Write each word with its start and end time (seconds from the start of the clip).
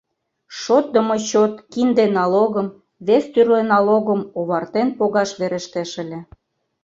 Шотдымо 0.59 1.15
чот 1.29 1.53
кинде 1.71 2.05
налогым, 2.17 2.67
вес 3.07 3.23
тӱрлӧ 3.33 3.61
налогым 3.73 4.21
овартен 4.39 4.87
погаш 4.97 5.29
верештеш 5.39 5.91
ыле. 6.03 6.19